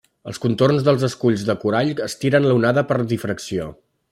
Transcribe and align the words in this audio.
Els 0.29 0.39
contorns 0.45 0.85
dels 0.87 1.03
esculls 1.07 1.43
de 1.49 1.55
corall 1.65 1.93
estiren 2.07 2.49
l'onada 2.53 2.85
per 2.93 2.99
difracció. 3.13 3.69